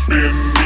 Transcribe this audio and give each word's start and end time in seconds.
spin. 0.00 0.59